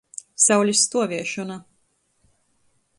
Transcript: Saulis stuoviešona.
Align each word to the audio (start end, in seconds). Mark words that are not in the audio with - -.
Saulis 0.45 0.81
stuoviešona. 0.85 1.59